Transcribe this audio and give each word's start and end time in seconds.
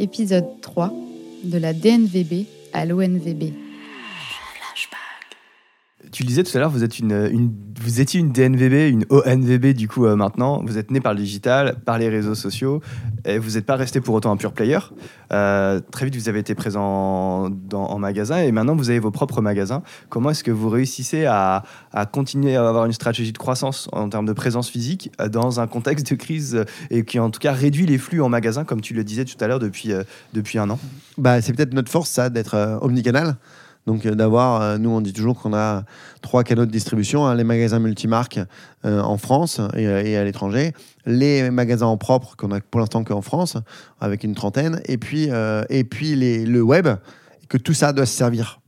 épisode 0.00 0.60
3 0.62 0.92
de 1.44 1.58
la 1.58 1.72
DNVB 1.72 2.46
à 2.72 2.84
l'ONVB. 2.84 3.52
Tu 6.12 6.24
disais 6.24 6.42
tout 6.42 6.56
à 6.56 6.60
l'heure, 6.60 6.70
vous, 6.70 6.82
êtes 6.82 6.98
une, 6.98 7.12
une- 7.30 7.54
vous 7.80 8.00
étiez 8.00 8.20
une 8.20 8.30
DNVB, 8.30 8.92
une 8.92 9.06
ONVB 9.08 9.72
du 9.72 9.88
coup 9.88 10.04
euh, 10.04 10.14
maintenant. 10.14 10.62
Vous 10.64 10.76
êtes 10.76 10.90
né 10.90 11.00
par 11.00 11.14
le 11.14 11.20
digital, 11.20 11.76
par 11.84 11.98
les 11.98 12.08
réseaux 12.08 12.34
sociaux, 12.34 12.80
et 13.24 13.38
vous 13.38 13.52
n'êtes 13.52 13.64
pas 13.64 13.76
resté 13.76 14.00
pour 14.00 14.14
autant 14.14 14.30
un 14.30 14.36
pure 14.36 14.52
player. 14.52 14.78
Euh, 15.32 15.80
très 15.90 16.04
vite, 16.04 16.14
vous 16.16 16.28
avez 16.28 16.40
été 16.40 16.54
présent 16.54 17.48
en 17.72 17.98
magasin 17.98 18.38
et 18.38 18.52
maintenant 18.52 18.76
vous 18.76 18.90
avez 18.90 18.98
vos 18.98 19.10
propres 19.10 19.40
magasins. 19.40 19.82
Comment 20.10 20.30
est-ce 20.30 20.44
que 20.44 20.50
vous 20.50 20.68
réussissez 20.68 21.24
à, 21.24 21.64
continuer 22.12 22.56
à 22.56 22.68
avoir 22.68 22.84
une 22.84 22.92
stratégie 22.92 23.32
de 23.32 23.38
croissance 23.38 23.88
en 23.92 24.08
termes 24.08 24.26
de 24.26 24.32
présence 24.34 24.68
physique 24.68 25.10
euh, 25.20 25.28
dans 25.28 25.60
un 25.60 25.66
contexte 25.66 26.10
de 26.10 26.16
crise 26.16 26.64
et 26.90 27.04
qui 27.04 27.18
en 27.18 27.30
tout 27.30 27.40
cas 27.40 27.52
réduit 27.52 27.86
les 27.86 27.98
flux 27.98 28.20
en 28.20 28.28
magasin, 28.28 28.64
comme 28.64 28.82
tu 28.82 28.92
le 28.92 29.04
disais 29.04 29.24
tout 29.24 29.42
à 29.42 29.46
l'heure 29.46 29.58
depuis, 29.58 29.92
depuis 30.34 30.58
un 30.58 30.68
an? 30.68 30.78
Bah, 31.16 31.40
c'est 31.40 31.54
peut-être 31.54 31.72
notre 31.72 31.90
force, 31.90 32.10
ça, 32.10 32.28
d'être 32.28 32.78
omnicanal. 32.82 33.36
Donc, 33.86 34.06
euh, 34.06 34.14
d'avoir, 34.14 34.60
euh, 34.60 34.78
nous, 34.78 34.90
on 34.90 35.00
dit 35.00 35.12
toujours 35.12 35.40
qu'on 35.40 35.54
a 35.54 35.84
trois 36.22 36.44
canaux 36.44 36.66
de 36.66 36.70
distribution 36.70 37.26
hein, 37.26 37.34
les 37.34 37.44
magasins 37.44 37.78
multimarques 37.78 38.40
euh, 38.84 39.00
en 39.00 39.16
France 39.16 39.60
et, 39.74 40.16
à 40.16 40.24
l'étranger, 40.24 40.72
les 41.06 41.50
magasins 41.50 41.86
en 41.86 41.96
propre 41.96 42.36
qu'on 42.36 42.52
a 42.52 42.60
pour 42.60 42.80
l'instant 42.80 43.04
qu'en 43.04 43.22
France, 43.22 43.56
avec 44.00 44.24
une 44.24 44.34
trentaine, 44.34 44.80
et 44.86 44.98
puis, 44.98 45.28
et 45.70 45.84
puis 45.84 46.44
le 46.44 46.62
web, 46.62 46.88
que 47.48 47.56
tout 47.56 47.74
ça 47.74 47.92
doit 47.92 48.06
se 48.06 48.14
servir. 48.14 48.60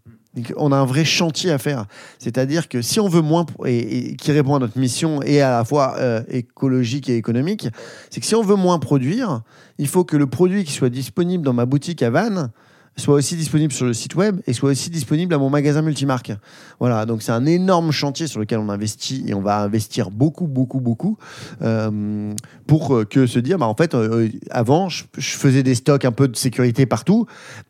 On 0.56 0.72
a 0.72 0.76
un 0.76 0.86
vrai 0.86 1.04
chantier 1.04 1.50
à 1.50 1.58
faire. 1.58 1.84
C'est-à-dire 2.18 2.68
que 2.68 2.80
si 2.80 3.00
on 3.00 3.08
veut 3.08 3.20
moins, 3.20 3.44
et, 3.66 4.16
qui 4.16 4.32
répond 4.32 4.54
à 4.54 4.58
notre 4.58 4.78
mission 4.78 5.22
et 5.22 5.42
à 5.42 5.50
la 5.50 5.64
fois 5.64 5.96
écologique 6.28 7.08
et 7.08 7.16
économique, 7.16 7.68
c'est 8.10 8.20
que 8.20 8.26
si 8.26 8.34
on 8.34 8.42
veut 8.42 8.56
moins 8.56 8.78
produire, 8.78 9.42
il 9.78 9.88
faut 9.88 10.04
que 10.04 10.16
le 10.16 10.26
produit 10.26 10.64
qui 10.64 10.72
soit 10.72 10.90
disponible 10.90 11.44
dans 11.44 11.52
ma 11.52 11.66
boutique 11.66 12.02
à 12.02 12.10
Vannes 12.10 12.50
soit 12.96 13.14
aussi 13.14 13.36
disponible 13.36 13.72
sur 13.72 13.86
le 13.86 13.94
site 13.94 14.14
web 14.14 14.40
et 14.46 14.52
soit 14.52 14.70
aussi 14.70 14.90
disponible 14.90 15.34
à 15.34 15.38
mon 15.38 15.50
magasin 15.50 15.82
multimarque. 15.82 16.32
Voilà, 16.78 17.06
donc 17.06 17.22
c'est 17.22 17.32
un 17.32 17.46
énorme 17.46 17.90
chantier 17.90 18.26
sur 18.26 18.40
lequel 18.40 18.58
on 18.58 18.68
investit 18.68 19.24
et 19.26 19.34
on 19.34 19.40
va 19.40 19.62
investir 19.62 20.10
beaucoup, 20.10 20.46
beaucoup, 20.46 20.80
beaucoup 20.80 21.16
euh, 21.62 22.32
pour 22.66 22.94
euh, 22.94 23.04
que 23.04 23.26
se 23.26 23.38
dire, 23.38 23.58
bah, 23.58 23.66
en 23.66 23.74
fait, 23.74 23.94
euh, 23.94 24.28
avant, 24.50 24.88
je, 24.88 25.04
faisais 25.16 25.62
des 25.62 25.74
stocks 25.74 26.04
un 26.04 26.12
peu 26.12 26.28
de 26.28 26.36
sécurité 26.36 26.86
partout 26.86 27.26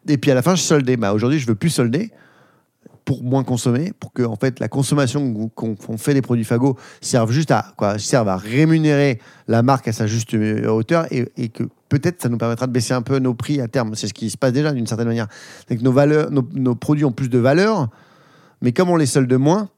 et 0.08 0.18
puis 0.18 0.30
à 0.30 0.34
la 0.34 0.42
fin, 0.42 0.54
je 0.54 0.62
soldais. 0.62 0.96
Bah, 0.96 1.12
Aujourd'hui, 1.12 1.38
je 1.38 1.46
veux 1.46 1.54
plus 1.54 1.70
solder 1.70 2.10
pour 3.04 3.24
moins 3.24 3.42
consommer, 3.42 3.92
pour 3.98 4.12
que 4.12 4.22
en 4.22 4.36
fait 4.36 4.60
la 4.60 4.68
consommation 4.68 5.50
qu'on 5.56 5.98
fait 5.98 6.14
des 6.14 6.22
produits 6.22 6.44
Fago 6.44 6.78
serve 7.00 7.32
juste 7.32 7.50
à 7.50 7.72
quoi, 7.76 7.98
serve 7.98 8.28
à 8.28 8.36
rémunérer 8.36 9.18
la 9.48 9.64
marque 9.64 9.88
à 9.88 9.92
sa 9.92 10.06
juste 10.06 10.34
hauteur 10.34 11.06
et 11.10 11.48
que 11.48 11.64
peut-être 11.92 12.22
ça 12.22 12.30
nous 12.30 12.38
permettra 12.38 12.66
de 12.66 12.72
baisser 12.72 12.94
un 12.94 13.02
peu 13.02 13.18
nos 13.18 13.34
prix 13.34 13.60
à 13.60 13.68
terme. 13.68 13.94
C'est 13.94 14.08
ce 14.08 14.14
qui 14.14 14.30
se 14.30 14.38
passe 14.38 14.52
déjà 14.52 14.72
d'une 14.72 14.86
certaine 14.86 15.08
manière. 15.08 15.28
C'est 15.68 15.76
que 15.76 15.82
nos 15.82 16.74
produits 16.74 17.04
ont 17.04 17.12
plus 17.12 17.28
de 17.28 17.38
valeur, 17.38 17.88
mais 18.62 18.72
comme 18.72 18.88
on 18.88 18.96
les 18.96 19.06
solde 19.06 19.32
moins, 19.34 19.68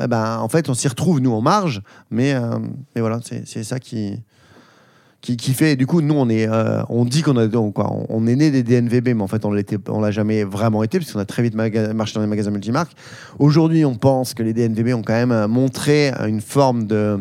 eh 0.00 0.06
ben 0.06 0.38
en 0.38 0.48
fait 0.48 0.68
on 0.68 0.74
s'y 0.74 0.86
retrouve 0.86 1.20
nous 1.20 1.32
en 1.32 1.40
marge, 1.40 1.82
mais 2.10 2.34
euh, 2.34 2.58
mais 2.94 3.00
voilà 3.00 3.18
c'est 3.22 3.64
ça 3.64 3.80
qui 3.80 4.22
qui, 5.20 5.52
fait 5.52 5.76
du 5.76 5.86
coup 5.86 6.00
nous 6.00 6.14
on 6.14 6.28
est 6.28 6.48
euh, 6.48 6.82
on 6.88 7.04
dit 7.04 7.22
qu'on 7.22 7.36
on, 7.36 8.26
est 8.26 8.36
né 8.36 8.50
des 8.50 8.62
DNVB 8.62 9.08
mais 9.08 9.22
en 9.22 9.26
fait 9.26 9.44
on 9.44 9.52
on 9.88 10.00
l'a 10.00 10.10
jamais 10.12 10.44
vraiment 10.44 10.84
été 10.84 10.98
parce 10.98 11.12
qu'on 11.12 11.18
a 11.18 11.24
très 11.24 11.42
vite 11.42 11.54
marché 11.54 12.14
dans 12.14 12.20
les 12.20 12.26
magasins 12.26 12.52
multimarques 12.52 12.92
aujourd'hui 13.38 13.84
on 13.84 13.96
pense 13.96 14.32
que 14.32 14.42
les 14.42 14.54
DNVB 14.54 14.94
ont 14.94 15.02
quand 15.02 15.26
même 15.26 15.46
montré 15.46 16.12
une 16.26 16.40
forme 16.40 16.86
de 16.86 17.18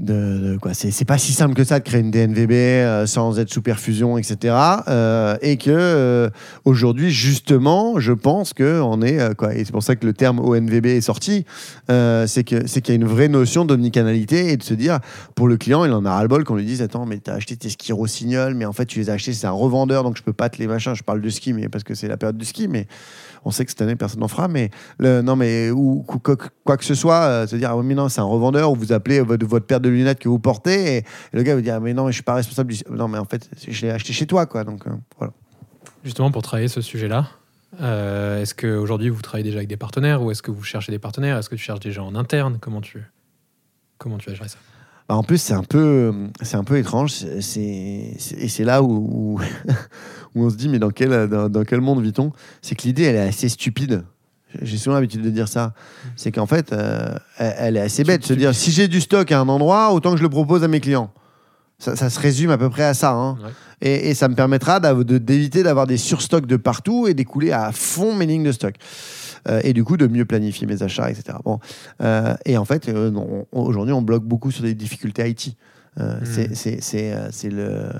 de, 0.00 0.56
quoi 0.60 0.72
c'est 0.72 1.04
pas 1.04 1.18
si 1.18 1.32
simple 1.32 1.54
que 1.54 1.62
ça 1.62 1.78
de 1.78 1.84
créer 1.84 2.00
une 2.00 2.10
DNVB 2.10 2.52
euh, 2.52 3.06
sans 3.06 3.38
être 3.38 3.50
sous 3.50 3.60
perfusion 3.60 4.16
etc 4.16 4.54
euh, 4.88 5.36
et 5.42 5.58
que 5.58 5.70
euh, 5.70 6.30
aujourd'hui 6.64 7.10
justement 7.10 8.00
je 8.00 8.12
pense 8.12 8.54
que 8.54 8.80
on 8.80 9.02
est 9.02 9.34
quoi 9.36 9.54
et 9.54 9.64
c'est 9.64 9.72
pour 9.72 9.82
ça 9.82 9.96
que 9.96 10.06
le 10.06 10.14
terme 10.14 10.40
ONVB 10.40 10.86
est 10.86 11.00
sorti 11.02 11.44
c'est 11.88 12.44
que 12.44 12.66
c'est 12.66 12.80
qu'il 12.80 12.94
y 12.94 12.98
a 12.98 13.00
une 13.00 13.06
vraie 13.06 13.28
notion 13.28 13.64
d'omnicanalité 13.66 14.52
et 14.52 14.56
de 14.56 14.62
se 14.62 14.74
dire 14.74 15.00
pour 15.34 15.48
le 15.48 15.58
client 15.58 15.84
il 15.84 15.92
en 15.92 16.04
a 16.06 16.14
ras 16.14 16.22
le 16.22 16.28
bol 16.28 16.44
qu'on 16.44 16.56
lui 16.56 16.64
dise 16.64 16.80
attends 16.80 17.04
mais 17.04 17.18
t'as 17.18 17.34
acheté 17.34 17.56
tes 17.56 17.68
skis 17.68 17.92
Rossignol 17.92 18.54
mais 18.54 18.64
en 18.64 18.72
fait 18.72 18.86
tu 18.86 18.98
les 18.98 19.10
as 19.10 19.14
achetés 19.14 19.34
c'est 19.34 19.46
un 19.46 19.50
revendeur 19.50 20.02
donc 20.02 20.16
je 20.16 20.22
peux 20.22 20.32
pas 20.32 20.48
te 20.48 20.58
les 20.58 20.66
machins 20.66 20.94
je 20.94 21.02
parle 21.02 21.20
de 21.20 21.28
ski 21.28 21.52
mais 21.52 21.68
parce 21.68 21.84
que 21.84 21.94
c'est 21.94 22.08
la 22.08 22.16
période 22.16 22.38
du 22.38 22.46
ski 22.46 22.68
mais 22.68 22.86
on 23.44 23.50
sait 23.50 23.64
que 23.64 23.70
cette 23.70 23.82
année 23.82 23.96
personne 23.96 24.20
n'en 24.20 24.28
fera 24.28 24.48
mais 24.48 24.70
non 24.98 25.36
mais 25.36 25.70
ou 25.70 26.04
quoi, 26.04 26.76
que 26.76 26.84
ce 26.84 26.94
soit 26.94 27.22
euh, 27.22 27.46
se 27.46 27.56
dire 27.56 27.70
ah, 27.70 27.82
mais 27.82 27.94
non 27.94 28.08
c'est 28.08 28.20
un 28.20 28.24
revendeur 28.24 28.72
ou 28.72 28.76
vous 28.76 28.92
appelez 28.92 29.20
votre, 29.20 29.46
votre 29.46 29.66
paire 29.66 29.80
de 29.80 29.88
lunettes 29.88 30.18
que 30.18 30.28
vous 30.28 30.38
portez 30.38 30.98
et, 30.98 31.04
le 31.32 31.42
gars 31.42 31.54
vous 31.54 31.60
dire 31.60 31.80
mais 31.80 31.94
non 31.94 32.04
mais 32.04 32.12
je 32.12 32.16
suis 32.16 32.22
pas 32.22 32.34
responsable 32.34 32.72
du... 32.72 32.82
non 32.90 33.08
mais 33.08 33.18
en 33.18 33.24
fait 33.24 33.48
je 33.68 33.86
l'ai 33.86 33.90
acheté 33.92 34.12
chez 34.12 34.26
toi 34.26 34.46
quoi 34.46 34.64
donc 34.64 34.86
euh, 34.86 34.90
voilà. 35.18 35.32
Justement, 36.04 36.30
pour 36.30 36.42
travailler 36.42 36.68
ce 36.68 36.80
sujet-là, 36.80 37.28
euh, 37.80 38.40
est-ce 38.40 38.54
qu'aujourd'hui 38.54 39.10
vous 39.10 39.20
travaillez 39.20 39.44
déjà 39.44 39.58
avec 39.58 39.68
des 39.68 39.76
partenaires 39.76 40.22
ou 40.22 40.30
est-ce 40.30 40.42
que 40.42 40.50
vous 40.50 40.62
cherchez 40.62 40.92
des 40.92 40.98
partenaires? 40.98 41.36
Est-ce 41.36 41.50
que 41.50 41.56
tu 41.56 41.62
cherches 41.62 41.80
déjà 41.80 42.02
en 42.02 42.14
interne? 42.14 42.58
Comment 42.60 42.80
tu, 42.80 43.02
comment 43.98 44.18
tu 44.18 44.30
as 44.30 44.34
géré 44.34 44.48
ça? 44.48 44.58
En 45.14 45.22
plus, 45.22 45.38
c'est 45.38 45.54
un 45.54 45.62
peu, 45.62 46.12
c'est 46.42 46.56
un 46.56 46.64
peu 46.64 46.78
étrange. 46.78 47.12
C'est, 47.40 47.60
et 47.60 48.48
c'est 48.48 48.64
là 48.64 48.82
où, 48.82 49.38
où, 49.38 49.40
où 50.34 50.44
on 50.44 50.50
se 50.50 50.56
dit, 50.56 50.68
mais 50.68 50.78
dans 50.78 50.90
quel, 50.90 51.28
dans, 51.28 51.48
dans 51.48 51.64
quel 51.64 51.80
monde 51.80 52.02
vit-on? 52.02 52.32
C'est 52.62 52.74
que 52.74 52.82
l'idée, 52.82 53.04
elle 53.04 53.16
est 53.16 53.28
assez 53.28 53.48
stupide. 53.48 54.04
J'ai 54.62 54.78
souvent 54.78 54.96
l'habitude 54.96 55.22
de 55.22 55.30
dire 55.30 55.48
ça. 55.48 55.74
C'est 56.16 56.32
qu'en 56.32 56.46
fait, 56.46 56.72
euh, 56.72 57.14
elle, 57.38 57.54
elle 57.58 57.76
est 57.76 57.80
assez 57.80 58.02
bête 58.04 58.24
se 58.24 58.32
dire, 58.32 58.54
si 58.54 58.72
j'ai 58.72 58.88
du 58.88 59.00
stock 59.00 59.30
à 59.30 59.38
un 59.40 59.48
endroit, 59.48 59.92
autant 59.92 60.10
que 60.12 60.16
je 60.16 60.22
le 60.22 60.28
propose 60.28 60.64
à 60.64 60.68
mes 60.68 60.80
clients. 60.80 61.12
Ça, 61.78 61.96
ça 61.96 62.10
se 62.10 62.18
résume 62.20 62.50
à 62.50 62.58
peu 62.58 62.68
près 62.68 62.84
à 62.84 62.94
ça. 62.94 63.12
hein. 63.12 63.38
Ouais. 63.42 63.50
Et, 63.80 64.10
et 64.10 64.14
ça 64.14 64.28
me 64.28 64.34
permettra 64.34 64.80
d'éviter 64.80 65.62
d'avoir 65.62 65.86
des 65.86 65.96
surstocks 65.96 66.46
de 66.46 66.56
partout 66.56 67.06
et 67.06 67.14
d'écouler 67.14 67.52
à 67.52 67.72
fond 67.72 68.14
mes 68.14 68.26
lignes 68.26 68.44
de 68.44 68.52
stock. 68.52 68.74
Euh, 69.48 69.60
et 69.64 69.72
du 69.72 69.84
coup, 69.84 69.96
de 69.96 70.06
mieux 70.06 70.24
planifier 70.24 70.66
mes 70.66 70.82
achats, 70.82 71.10
etc. 71.10 71.38
Bon. 71.44 71.58
Euh, 72.02 72.34
et 72.44 72.56
en 72.56 72.64
fait, 72.64 72.88
euh, 72.88 73.10
aujourd'hui, 73.52 73.92
on 73.94 74.02
bloque 74.02 74.24
beaucoup 74.24 74.50
sur 74.50 74.62
des 74.64 74.74
difficultés 74.74 75.28
IT. 75.28 75.56
Euh, 75.98 76.20
Mhm. 76.20 76.24
c'est- 76.26 76.54
c'est- 76.54 76.80
C'est 76.80 77.14
c'est 77.30 77.50
le. 77.50 77.90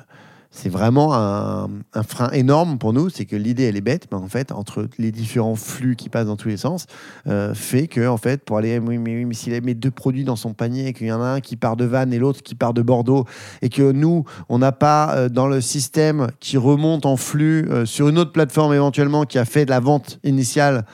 C'est 0.52 0.68
vraiment 0.68 1.14
un, 1.14 1.68
un 1.94 2.02
frein 2.02 2.28
énorme 2.32 2.76
pour 2.78 2.92
nous, 2.92 3.08
c'est 3.08 3.24
que 3.24 3.36
l'idée 3.36 3.62
elle 3.68 3.76
est 3.76 3.80
bête, 3.80 4.08
mais 4.10 4.18
en 4.18 4.26
fait 4.26 4.50
entre 4.50 4.88
les 4.98 5.12
différents 5.12 5.54
flux 5.54 5.94
qui 5.94 6.08
passent 6.08 6.26
dans 6.26 6.34
tous 6.36 6.48
les 6.48 6.56
sens, 6.56 6.86
euh, 7.28 7.54
fait 7.54 7.86
que 7.86 8.08
en 8.08 8.16
fait 8.16 8.42
pour 8.44 8.58
aller, 8.58 8.80
oui 8.80 8.98
mais, 8.98 9.14
oui, 9.14 9.24
mais 9.26 9.34
s'il 9.34 9.52
met 9.62 9.74
deux 9.74 9.92
produits 9.92 10.24
dans 10.24 10.34
son 10.34 10.52
panier 10.52 10.88
et 10.88 10.92
qu'il 10.92 11.06
y 11.06 11.12
en 11.12 11.22
a 11.22 11.26
un 11.36 11.40
qui 11.40 11.54
part 11.54 11.76
de 11.76 11.84
Vannes 11.84 12.12
et 12.12 12.18
l'autre 12.18 12.42
qui 12.42 12.56
part 12.56 12.74
de 12.74 12.82
Bordeaux 12.82 13.26
et 13.62 13.68
que 13.68 13.92
nous 13.92 14.24
on 14.48 14.58
n'a 14.58 14.72
pas 14.72 15.14
euh, 15.16 15.28
dans 15.28 15.46
le 15.46 15.60
système 15.60 16.26
qui 16.40 16.56
remonte 16.56 17.06
en 17.06 17.16
flux 17.16 17.68
euh, 17.70 17.86
sur 17.86 18.08
une 18.08 18.18
autre 18.18 18.32
plateforme 18.32 18.74
éventuellement 18.74 19.26
qui 19.26 19.38
a 19.38 19.44
fait 19.44 19.64
de 19.66 19.70
la 19.70 19.78
vente 19.78 20.18
initiale 20.24 20.84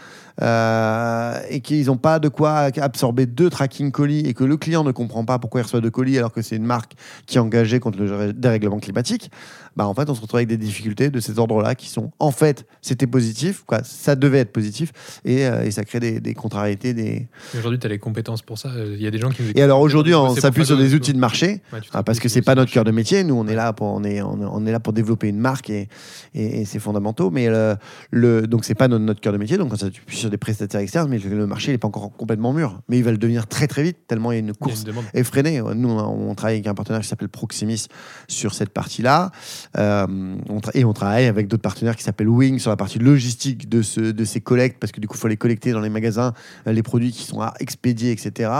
euh, 0.42 1.40
et 1.48 1.60
qu'ils 1.60 1.86
n'ont 1.86 1.96
pas 1.96 2.18
de 2.18 2.28
quoi 2.28 2.70
absorber 2.76 3.26
deux 3.26 3.50
tracking 3.50 3.90
colis 3.90 4.20
et 4.20 4.34
que 4.34 4.44
le 4.44 4.56
client 4.56 4.84
ne 4.84 4.92
comprend 4.92 5.24
pas 5.24 5.38
pourquoi 5.38 5.60
il 5.60 5.64
reçoit 5.64 5.80
deux 5.80 5.90
colis 5.90 6.18
alors 6.18 6.32
que 6.32 6.42
c'est 6.42 6.56
une 6.56 6.64
marque 6.66 6.92
qui 7.26 7.38
est 7.38 7.40
engagée 7.40 7.80
contre 7.80 7.98
le 7.98 8.32
dérèglement 8.32 8.78
climatique, 8.78 9.30
bah 9.76 9.86
en 9.86 9.94
fait 9.94 10.08
on 10.10 10.14
se 10.14 10.20
retrouve 10.20 10.38
avec 10.38 10.48
des 10.48 10.56
difficultés 10.56 11.10
de 11.10 11.20
cet 11.20 11.38
ordre-là 11.38 11.74
qui 11.74 11.88
sont 11.88 12.10
en 12.18 12.30
fait 12.30 12.66
c'était 12.82 13.06
positif, 13.06 13.64
quoi, 13.66 13.82
ça 13.84 14.14
devait 14.16 14.38
être 14.38 14.52
positif 14.52 14.92
et, 15.24 15.46
euh, 15.46 15.64
et 15.64 15.70
ça 15.70 15.84
crée 15.84 16.00
des, 16.00 16.20
des 16.20 16.34
contrariétés. 16.34 16.94
Des... 16.94 17.28
Aujourd'hui, 17.56 17.78
tu 17.78 17.86
as 17.86 17.90
les 17.90 17.98
compétences 17.98 18.42
pour 18.42 18.58
ça. 18.58 18.70
Il 18.76 19.02
y 19.02 19.06
a 19.06 19.10
des 19.10 19.18
gens 19.18 19.30
qui 19.30 19.42
Et 19.54 19.62
alors 19.62 19.80
aujourd'hui 19.80 20.14
on 20.14 20.34
s'appuie 20.34 20.66
sur 20.66 20.76
des 20.76 20.94
outils 20.94 21.12
de 21.12 21.18
marché 21.18 21.46
Ouais, 21.72 21.80
ah, 21.92 22.02
parce 22.02 22.18
que 22.18 22.28
c'est 22.28 22.42
pas 22.42 22.54
notre 22.54 22.72
cœur 22.72 22.84
de 22.84 22.90
métier. 22.90 23.24
Nous, 23.24 23.34
on 23.34 23.46
est 23.46 23.54
là 23.54 23.72
pour, 23.72 23.88
on 23.88 24.04
est, 24.04 24.22
on, 24.22 24.66
est 24.66 24.72
là 24.72 24.80
pour 24.80 24.92
développer 24.92 25.28
une 25.28 25.38
marque 25.38 25.70
et, 25.70 25.88
et, 26.34 26.60
et 26.60 26.64
c'est 26.64 26.78
fondamentaux. 26.78 27.30
Mais 27.30 27.48
le, 27.48 27.76
le, 28.10 28.46
donc 28.46 28.64
c'est 28.64 28.74
pas 28.74 28.88
notre, 28.88 29.04
notre 29.04 29.20
cœur 29.20 29.32
de 29.32 29.38
métier. 29.38 29.58
Donc 29.58 29.72
on 29.72 29.76
s'appuie 29.76 30.16
sur 30.26 30.30
des 30.30 30.36
prestataires 30.36 30.80
externes, 30.80 31.08
mais 31.08 31.18
le, 31.18 31.46
marché 31.46 31.72
n'est 31.72 31.78
pas 31.78 31.88
encore 31.88 32.12
complètement 32.16 32.52
mûr. 32.52 32.80
Mais 32.88 32.98
il 32.98 33.04
va 33.04 33.12
le 33.12 33.18
devenir 33.18 33.46
très 33.46 33.66
très 33.66 33.82
vite 33.82 33.96
tellement 34.08 34.32
il 34.32 34.34
y 34.34 34.38
a 34.38 34.40
une 34.40 34.50
a 34.50 34.54
course 34.54 34.84
une 34.86 34.92
effrénée. 35.14 35.60
Nous, 35.74 35.88
on 35.88 36.34
travaille 36.34 36.56
avec 36.56 36.66
un 36.66 36.74
partenaire 36.74 37.00
qui 37.00 37.08
s'appelle 37.08 37.28
Proximis 37.28 37.86
sur 38.28 38.54
cette 38.54 38.70
partie-là. 38.70 39.30
Euh, 39.78 40.36
et 40.74 40.84
on 40.84 40.92
travaille 40.92 41.26
avec 41.26 41.48
d'autres 41.48 41.62
partenaires 41.62 41.96
qui 41.96 42.02
s'appellent 42.02 42.28
Wing 42.28 42.58
sur 42.58 42.70
la 42.70 42.76
partie 42.76 42.98
logistique 42.98 43.68
de, 43.68 43.82
ce, 43.82 44.00
de 44.00 44.24
ces 44.24 44.40
collectes, 44.40 44.78
parce 44.80 44.92
que 44.92 45.00
du 45.00 45.06
coup, 45.08 45.16
il 45.16 45.20
faut 45.20 45.28
les 45.28 45.36
collecter 45.36 45.72
dans 45.72 45.80
les 45.80 45.90
magasins, 45.90 46.32
euh, 46.66 46.72
les 46.72 46.82
produits 46.82 47.12
qui 47.12 47.22
sont 47.22 47.40
à 47.40 47.54
expédier, 47.60 48.10
etc. 48.12 48.50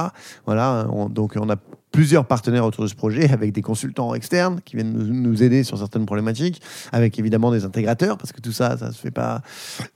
Voilà, 0.46 0.86
on- 0.92 1.08
donc 1.08 1.34
on 1.36 1.50
a 1.50 1.56
plusieurs 1.96 2.26
partenaires 2.26 2.66
autour 2.66 2.84
de 2.84 2.88
ce 2.88 2.94
projet, 2.94 3.30
avec 3.32 3.52
des 3.52 3.62
consultants 3.62 4.14
externes 4.14 4.60
qui 4.66 4.76
viennent 4.76 4.92
nous, 4.92 5.42
aider 5.42 5.64
sur 5.64 5.78
certaines 5.78 6.04
problématiques, 6.04 6.60
avec 6.92 7.18
évidemment 7.18 7.50
des 7.50 7.64
intégrateurs, 7.64 8.18
parce 8.18 8.32
que 8.32 8.40
tout 8.42 8.52
ça, 8.52 8.76
ça 8.76 8.92
se 8.92 8.98
fait 9.00 9.10
pas... 9.10 9.40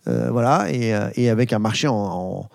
euh, 0.08 0.31
voilà, 0.31 0.70
et, 0.73 0.94
euh, 0.94 1.11
et 1.14 1.29
avec 1.29 1.52
un 1.52 1.58
marché 1.58 1.88
en- 1.88 2.49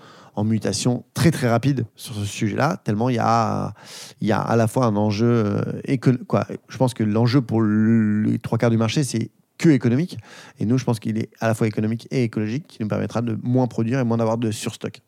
mutation 0.44 1.06
très 1.14 1.32
très 1.32 1.48
rapide 1.48 1.86
sur 1.96 2.14
ce 2.16 2.26
sujet-là, 2.26 2.82
tellement 2.84 3.08
il 3.10 3.16
y 3.16 3.20
a, 3.20 3.74
y 4.20 4.32
a 4.34 4.42
à 4.42 4.56
la 4.58 4.68
fois 4.68 4.86
un 4.88 4.96
enjeu 4.98 5.26
euh, 5.28 5.62
éco- 5.86 6.18
quoi. 6.28 6.46
Je 6.68 6.78
pense 6.78 6.94
que 6.94 7.04
l'enjeu 7.04 7.40
pour 7.42 7.62
le- 7.62 8.24
les 8.24 8.40
trois 8.40 8.58
quarts 8.58 8.70
du 8.72 8.78
marché, 8.78 9.04
c'est 9.06 9.30
que 9.58 9.70
économique. 9.70 10.18
Et 10.60 10.66
nous, 10.66 10.78
je 10.78 10.84
pense 10.84 11.00
qu'il 11.00 11.18
est 11.20 11.30
à 11.40 11.48
la 11.48 11.54
fois 11.54 11.68
économique 11.68 12.08
et 12.12 12.24
écologique, 12.24 12.66
qui 12.68 12.82
nous 12.82 12.90
permettra 12.90 13.22
de 13.22 13.38
moins 13.44 13.68
produire 13.68 14.00
et 14.00 14.04
moins 14.04 14.18
d'avoir 14.18 14.38
de 14.38 14.52
surstock. 14.52 15.02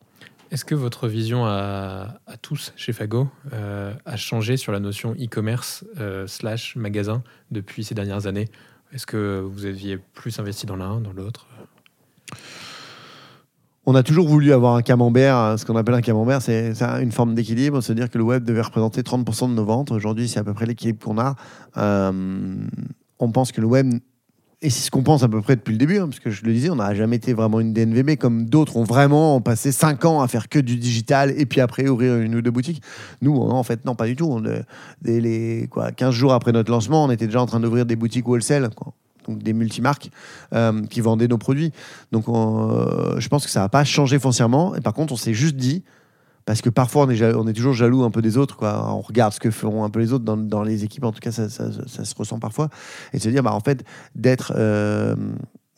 Est-ce 0.50 0.64
que 0.64 0.74
votre 0.74 1.08
vision 1.08 1.44
à, 1.44 2.20
tous 2.40 2.72
chez 2.76 2.94
Fago 2.94 3.28
euh, 3.52 3.92
a 4.06 4.16
changé 4.16 4.56
sur 4.56 4.72
la 4.72 4.80
notion 4.80 5.12
e-commerce 5.12 5.84
euh, 6.00 6.26
slash 6.26 6.74
magasin 6.76 7.22
depuis 7.50 7.84
ces 7.84 7.94
dernières 7.94 8.26
années? 8.26 8.48
Est-ce 8.92 9.06
que 9.06 9.40
vous 9.40 9.66
aviez 9.66 9.98
plus 9.98 10.38
investi 10.38 10.64
dans 10.64 10.76
l'un, 10.76 11.00
dans 11.00 11.12
l'autre? 11.12 11.46
On 13.84 13.94
a 13.94 14.02
toujours 14.02 14.26
voulu 14.26 14.52
avoir 14.52 14.74
un 14.74 14.82
camembert, 14.82 15.36
hein, 15.36 15.56
ce 15.58 15.66
qu'on 15.66 15.76
appelle 15.76 15.94
un 15.94 16.02
camembert, 16.02 16.40
c'est 16.40 16.74
c'est 16.74 16.84
une 17.02 17.12
forme 17.12 17.34
d'équilibre, 17.34 17.82
se 17.82 17.92
dire 17.92 18.10
que 18.10 18.18
le 18.18 18.24
web 18.24 18.44
devait 18.44 18.62
représenter 18.62 19.02
30% 19.02 19.50
de 19.50 19.54
nos 19.54 19.64
ventes. 19.64 19.90
Aujourd'hui, 19.90 20.28
c'est 20.28 20.40
à 20.40 20.44
peu 20.44 20.54
près 20.54 20.66
l'équilibre 20.66 21.04
qu'on 21.04 21.18
a. 21.18 21.36
Euh, 21.76 22.56
on 23.18 23.32
pense 23.32 23.52
que 23.52 23.60
le 23.60 23.66
web, 23.66 23.92
et 24.60 24.70
c'est 24.70 24.80
ce 24.80 24.90
qu'on 24.90 25.04
pense 25.04 25.22
à 25.22 25.28
peu 25.28 25.40
près 25.40 25.54
depuis 25.54 25.70
le 25.70 25.78
début, 25.78 25.98
hein, 25.98 26.08
parce 26.08 26.18
que 26.18 26.30
je 26.30 26.44
le 26.44 26.52
disais, 26.52 26.68
on 26.68 26.76
n'a 26.76 26.92
jamais 26.92 27.16
été 27.16 27.32
vraiment 27.32 27.60
une 27.60 27.72
DNVB 27.72 28.16
comme 28.16 28.46
d'autres 28.46 28.76
ont 28.76 28.82
vraiment 28.82 29.40
passé 29.40 29.70
5 29.70 30.04
ans 30.04 30.20
à 30.20 30.26
faire 30.26 30.48
que 30.48 30.58
du 30.58 30.76
digital 30.76 31.32
et 31.36 31.46
puis 31.46 31.60
après 31.60 31.88
ouvrir 31.88 32.16
une 32.16 32.34
ou 32.34 32.42
deux 32.42 32.50
boutiques. 32.50 32.82
Nous, 33.22 33.36
en 33.36 33.62
fait, 33.62 33.84
non, 33.84 33.94
pas 33.94 34.06
du 34.06 34.16
tout. 34.16 34.26
On, 34.28 34.44
euh, 34.44 34.62
dès 35.00 35.20
les 35.20 35.68
quoi, 35.70 35.92
15 35.92 36.12
jours 36.12 36.32
après 36.32 36.50
notre 36.50 36.72
lancement, 36.72 37.04
on 37.04 37.10
était 37.12 37.26
déjà 37.26 37.40
en 37.40 37.46
train 37.46 37.60
d'ouvrir 37.60 37.86
des 37.86 37.94
boutiques 37.94 38.26
wholesale. 38.26 38.68
Donc 39.28 39.42
des 39.42 39.52
multimarques 39.52 40.10
euh, 40.54 40.82
qui 40.86 41.02
vendaient 41.02 41.28
nos 41.28 41.38
produits. 41.38 41.70
Donc 42.10 42.28
on, 42.28 42.70
euh, 42.70 43.20
je 43.20 43.28
pense 43.28 43.44
que 43.44 43.50
ça 43.52 43.60
n'a 43.60 43.68
pas 43.68 43.84
changé 43.84 44.18
foncièrement. 44.18 44.74
Et 44.74 44.80
par 44.80 44.92
contre, 44.92 45.12
on 45.12 45.16
s'est 45.16 45.34
juste 45.34 45.54
dit, 45.54 45.84
parce 46.48 46.62
que 46.62 46.70
parfois 46.70 47.04
on 47.04 47.10
est, 47.10 47.16
ja- 47.16 47.36
on 47.36 47.46
est 47.46 47.52
toujours 47.52 47.74
jaloux 47.74 48.04
un 48.04 48.10
peu 48.10 48.22
des 48.22 48.38
autres, 48.38 48.56
quoi. 48.56 48.90
on 48.94 49.02
regarde 49.02 49.34
ce 49.34 49.38
que 49.38 49.50
feront 49.50 49.84
un 49.84 49.90
peu 49.90 50.00
les 50.00 50.14
autres 50.14 50.24
dans, 50.24 50.38
dans 50.38 50.62
les 50.62 50.82
équipes, 50.82 51.04
en 51.04 51.12
tout 51.12 51.20
cas 51.20 51.30
ça, 51.30 51.50
ça- 51.50 51.68
ça 51.86 52.04
se 52.06 52.14
ressent 52.14 52.38
parfois, 52.38 52.70
et 53.12 53.18
de 53.18 53.22
se 53.22 53.28
dire, 53.28 53.42
bah, 53.42 53.52
en 53.52 53.60
fait, 53.60 53.84
d'être... 54.14 54.54
euh, 54.56 55.14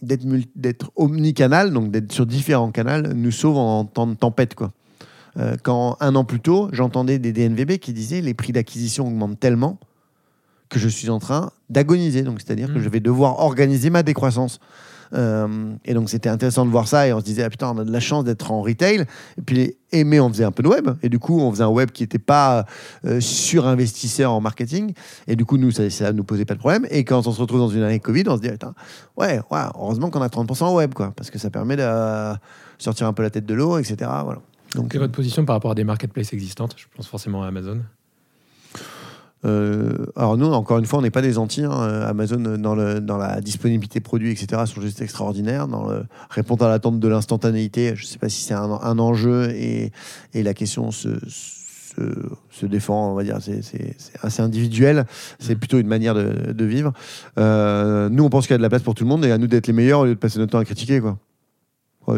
d'être 0.03 0.91
omnicanal, 0.97 1.73
donc 1.73 1.91
d'être 1.91 2.11
sur 2.13 2.25
différents 2.25 2.71
canaux, 2.71 3.13
nous 3.15 3.31
sauve 3.31 3.57
en 3.59 3.85
temps 3.85 4.07
de 4.07 4.15
tempête. 4.15 4.55
Quoi. 4.55 4.73
Euh, 5.37 5.57
quand 5.63 5.97
un 6.01 6.15
an 6.15 6.25
plus 6.25 6.41
tôt, 6.41 6.71
j'entendais 6.73 7.19
des 7.19 7.33
DNVB 7.33 7.79
qui 7.79 7.93
disaient 7.93 8.23
les 8.23 8.33
prix 8.33 8.53
d'acquisition 8.53 9.07
augmentent 9.07 9.39
tellement 9.39 9.79
que 10.71 10.79
je 10.79 10.89
suis 10.89 11.11
en 11.11 11.19
train 11.19 11.51
d'agoniser. 11.69 12.23
Donc, 12.23 12.41
c'est-à-dire 12.41 12.73
que 12.73 12.79
Mm. 12.79 12.83
je 12.83 12.89
vais 12.89 13.01
devoir 13.01 13.41
organiser 13.41 13.91
ma 13.91 14.03
décroissance. 14.03 14.59
Euh, 15.13 15.75
et 15.85 15.95
donc, 15.95 16.11
c'était 16.11 16.29
intéressant 16.29 16.65
de 16.65 16.71
voir 16.71 16.89
ça. 16.89 17.07
Et 17.07 17.13
on 17.13 17.21
se 17.21 17.25
disait, 17.25 17.43
ah, 17.43 17.51
putain, 17.51 17.73
on 17.75 17.79
a 17.79 17.85
de 17.85 17.93
la 17.93 18.01
chance 18.01 18.25
d'être 18.25 18.51
en 18.51 18.63
retail. 18.63 19.07
Et 19.39 19.43
puis, 19.43 19.75
et, 19.93 20.05
mais 20.05 20.21
on 20.21 20.29
faisait 20.29 20.45
un 20.45 20.53
peu 20.53 20.63
de 20.63 20.69
web. 20.69 20.91
Et 21.03 21.09
du 21.09 21.19
coup, 21.19 21.41
on 21.41 21.51
faisait 21.51 21.65
un 21.65 21.69
web 21.69 21.91
qui 21.91 22.03
n'était 22.03 22.19
pas 22.19 22.67
euh, 23.05 23.21
surinvestisseur 23.21 24.33
en 24.33 24.41
marketing. 24.41 24.93
Et 25.27 25.37
du 25.37 25.45
coup, 25.45 25.57
nous, 25.57 25.71
ça 25.71 25.83
ne 25.83 26.13
nous 26.13 26.25
posait 26.25 26.45
pas 26.45 26.55
de 26.55 26.61
problème. 26.61 26.87
Et 26.91 27.05
quand 27.05 27.27
on 27.27 27.33
se 27.33 27.41
retrouve 27.41 27.61
dans 27.61 27.69
une 27.69 27.83
année 27.83 28.01
Covid, 28.01 28.25
on 28.29 28.37
se 28.37 28.43
dit, 28.43 28.51
putain, 28.51 28.75
ouais, 29.17 29.41
ouais, 29.51 29.61
heureusement 29.75 30.11
qu'on 30.11 30.23
a 30.23 30.29
30% 30.29 30.65
en 30.65 30.75
web, 30.75 30.95
quoi. 30.95 31.13
Parce 31.17 31.31
que 31.31 31.39
ça 31.39 31.51
permet 31.51 31.77
de 31.77 32.35
sortir 32.79 33.07
un 33.07 33.13
peu 33.13 33.23
la 33.23 33.31
tête 33.31 33.47
de 33.47 33.55
l'eau, 33.55 33.79
etc. 33.79 34.11
Voilà. 34.25 34.41
Donc, 34.75 34.91
Quelle 34.91 35.01
est 35.01 35.05
votre 35.05 35.15
position 35.15 35.45
par 35.45 35.57
rapport 35.57 35.73
à 35.73 35.75
des 35.75 35.85
marketplaces 35.85 36.33
existantes? 36.33 36.75
Je 36.77 36.87
pense 36.95 37.09
forcément 37.09 37.43
à 37.43 37.49
Amazon. 37.49 37.81
Euh, 39.47 40.07
alors 40.17 40.37
nous, 40.37 40.47
encore 40.47 40.79
une 40.79 40.85
fois, 40.85 40.99
on 40.99 41.03
n'est 41.03 41.11
pas 41.11 41.23
des 41.23 41.39
anti. 41.39 41.65
hein. 41.65 41.73
Euh, 41.73 42.09
Amazon, 42.09 42.45
euh, 42.45 42.57
dans, 42.59 42.75
le, 42.75 43.01
dans 43.01 43.17
la 43.17 43.41
disponibilité 43.41 44.01
produit, 44.01 44.31
etc., 44.31 44.63
sont 44.67 44.81
juste 44.81 45.01
extraordinaires. 45.01 45.67
Dans 45.67 45.89
le 45.89 46.05
répondre 46.29 46.65
à 46.65 46.69
l'attente 46.69 47.01
de 47.01 47.09
l'instantanéité, 47.09 47.93
je 47.97 48.03
ne 48.05 48.07
sais 48.07 48.19
pas 48.19 48.29
si 48.29 48.43
c'est 48.43 48.55
un, 48.55 48.71
un 48.83 48.99
enjeu 48.99 49.51
et, 49.51 49.93
et 50.35 50.43
la 50.43 50.53
question 50.53 50.91
se, 50.91 51.09
se, 51.27 52.03
se 52.51 52.67
défend, 52.67 53.13
on 53.13 53.15
va 53.15 53.25
dire, 53.25 53.39
c'est 53.41 53.97
assez 54.23 54.43
individuel. 54.43 55.07
C'est 55.39 55.57
plutôt 55.57 55.79
une 55.79 55.89
manière 55.89 56.15
de, 56.15 56.53
de 56.53 56.65
vivre. 56.65 56.93
Euh, 57.39 58.09
nous, 58.11 58.25
on 58.25 58.29
pense 58.31 58.47
qu'il 58.47 58.55
y 58.55 58.57
a 58.57 58.59
de 58.59 58.63
la 58.63 58.69
place 58.69 58.83
pour 58.83 58.95
tout 58.95 59.05
le 59.05 59.09
monde 59.09 59.25
et 59.25 59.33
à 59.33 59.39
nous 59.39 59.47
d'être 59.47 59.67
les 59.67 59.73
meilleurs 59.73 60.01
au 60.01 60.05
lieu 60.05 60.15
de 60.15 60.21
passer 60.21 60.39
notre 60.39 60.53
temps 60.53 60.59
à 60.59 60.65
critiquer. 60.65 61.01
Quoi. 61.01 61.17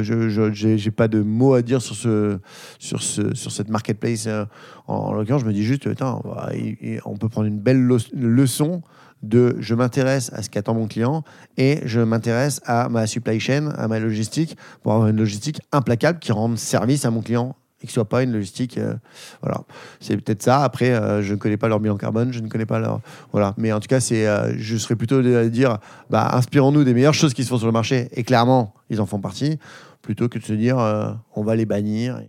Je 0.00 0.50
j'ai 0.53 0.91
pas 0.91 1.09
de 1.09 1.21
mots 1.21 1.55
à 1.55 1.62
dire 1.62 1.83
sur, 1.83 1.94
ce, 1.94 2.39
sur, 2.79 3.03
ce, 3.03 3.35
sur 3.35 3.53
cette 3.53 3.69
marketplace. 3.69 4.27
euh, 4.27 4.44
en, 4.87 4.94
en 4.94 5.12
l'occurrence, 5.12 5.43
je 5.43 5.47
me 5.47 5.53
dis 5.53 5.65
juste, 5.65 5.87
on, 5.87 7.17
peut 7.17 7.29
prendre 7.29 7.47
une 7.47 7.59
belle 7.59 7.87
leçon 8.15 8.83
de 9.23 9.56
je 9.61 9.75
m'intéresse 9.75 10.33
à 10.33 10.43
ce 10.43 10.50
qu'attend 10.50 10.75
mon 10.75 10.89
client 10.89 11.23
et 11.56 11.81
je 11.85 12.00
m'intéresse 12.00 12.61
à 12.65 12.89
ma 12.89 13.06
supply 13.06 13.39
chain, 13.39 13.69
à 13.77 13.87
ma 13.89 13.99
logistique, 13.99 14.56
pour 14.83 14.93
avoir 14.93 15.09
une 15.09 15.17
logistique 15.17 15.61
implacable 15.71 16.19
qui 16.19 16.33
rende 16.33 16.59
service 16.59 17.05
à 17.05 17.11
mon 17.11 17.23
client 17.23 17.55
et 17.82 17.87
qui 17.87 17.93
soit 17.93 18.08
pas 18.08 18.23
une 18.23 18.32
logistique. 18.32 18.79
euh, 18.79 18.94
voilà, 19.43 19.62
c'est 20.00 20.17
peut-être 20.17 20.43
ça. 20.43 20.62
Après, 20.62 20.90
euh, 20.90 21.23
je 21.23 21.32
ne 21.32 21.38
connais 21.38 21.56
pas 21.56 21.69
leur 21.69 21.81
bilan 21.81 21.96
carbone, 21.96 22.32
je 22.32 22.40
ne 22.40 22.49
connais 22.49 22.67
pas 22.67 22.79
leur. 22.79 23.00
Voilà, 23.32 23.55
mais 23.56 23.73
en 23.73 23.81
tout 23.81 23.88
cas, 23.88 24.00
c'est, 24.00 24.26
euh, 24.26 24.55
je 24.58 24.76
serais 24.76 24.96
plutôt 24.96 25.23
de 25.23 25.49
dire, 25.49 25.79
bah, 26.11 26.31
inspirons-nous 26.34 26.84
des 26.84 26.94
meilleures 26.94 27.14
choses 27.14 27.34
qui 27.34 27.44
se 27.44 27.49
font 27.49 27.58
sur 27.58 27.67
le 27.67 27.73
marché 27.73 28.08
et 28.12 28.23
clairement, 28.23 28.75
ils 28.90 29.00
en 29.00 29.06
font 29.06 29.20
partie, 29.20 29.58
plutôt 30.02 30.29
que 30.29 30.38
de 30.38 30.44
se 30.44 30.52
dire, 30.52 30.76
on 31.34 31.43
va 31.43 31.56
les 31.56 31.67
bannir. 31.67 32.20